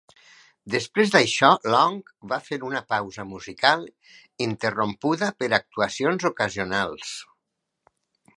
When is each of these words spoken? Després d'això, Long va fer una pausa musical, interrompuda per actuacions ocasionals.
Després 0.75 1.09
d'això, 1.15 1.49
Long 1.73 1.99
va 2.31 2.39
fer 2.47 2.59
una 2.69 2.81
pausa 2.93 3.27
musical, 3.35 3.85
interrompuda 4.47 5.31
per 5.43 5.51
actuacions 5.61 6.27
ocasionals. 6.33 7.15